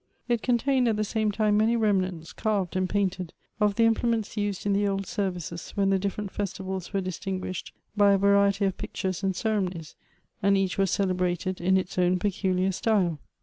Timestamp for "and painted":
2.75-3.33